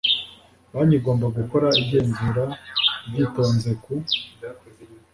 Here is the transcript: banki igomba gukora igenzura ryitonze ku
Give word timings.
banki 0.71 0.95
igomba 0.99 1.25
gukora 1.37 1.67
igenzura 1.81 2.43
ryitonze 3.07 3.71
ku 3.83 3.93